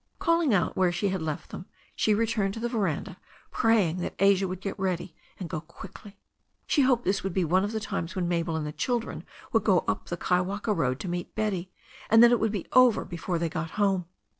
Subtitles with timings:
[0.17, 3.19] Calling out where she had left them, she returned to the veranda,
[3.51, 6.17] praying that Asia would get ready and go quickly.
[6.65, 9.63] She hoped this would be one of the times when Mabel and the children would
[9.63, 11.71] go up the Kaiwaka road to meet Betty,
[12.09, 14.07] and that it would be over before they got home.